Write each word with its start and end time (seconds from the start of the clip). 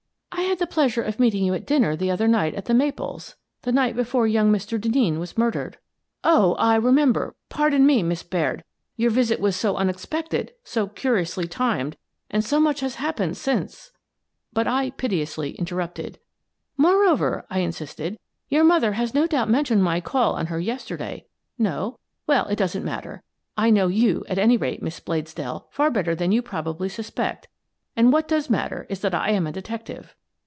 "I 0.51 0.53
had 0.55 0.59
the 0.59 0.67
pleasure 0.75 1.01
of 1.01 1.17
meeting 1.19 1.45
you 1.45 1.53
at 1.53 1.65
dinner 1.65 1.95
the 1.95 2.11
other 2.11 2.27
night 2.27 2.53
at 2.55 2.65
'The 2.65 2.73
Maples'— 2.73 3.35
the 3.63 3.71
night 3.71 3.95
before 3.95 4.27
young 4.27 4.51
Mr. 4.51 4.77
Denneen 4.79 5.17
was 5.17 5.37
murdered." 5.37 5.77
"Oh, 6.25 6.55
I 6.55 6.75
remember! 6.75 7.35
Pardon 7.47 7.85
me, 7.85 8.03
Miss 8.03 8.21
Baird. 8.23 8.65
Your 8.97 9.11
visit 9.11 9.39
was 9.39 9.55
so 9.55 9.77
unexpected, 9.77 10.51
so 10.65 10.87
curiously 10.87 11.47
timed, 11.47 11.95
and 12.29 12.43
so 12.43 12.59
much 12.59 12.81
has 12.81 12.95
happened 12.95 13.37
since 13.37 13.91
—"But 14.53 14.67
I 14.67 14.89
pitilessly 14.89 15.51
interrupted." 15.53 16.19
Moreover," 16.77 17.45
I 17.49 17.59
insisted," 17.59 18.19
your 18.49 18.65
mother 18.65 18.93
has 18.93 19.13
no 19.13 19.27
doubt 19.27 19.49
mentioned 19.49 19.83
my 19.83 20.01
call 20.01 20.33
on 20.33 20.47
her 20.47 20.59
yesterday. 20.59 21.27
No? 21.57 21.97
Well, 22.27 22.47
it 22.47 22.57
doesn't 22.57 22.83
matter. 22.83 23.23
I 23.55 23.69
know 23.69 23.87
you, 23.87 24.25
at 24.27 24.37
any 24.39 24.57
rate, 24.57 24.83
Miss 24.83 24.99
Bladesdell, 24.99 25.65
far 25.69 25.89
better 25.89 26.13
than 26.13 26.33
you 26.33 26.41
probably 26.41 26.89
sus 26.89 27.09
pect, 27.09 27.47
and 27.95 28.11
what 28.11 28.27
does 28.27 28.49
matter 28.49 28.85
is 28.89 28.99
that 28.99 29.15
I 29.15 29.29
am 29.29 29.47
a 29.47 29.53
detec 29.53 29.85
tive." 29.85 30.15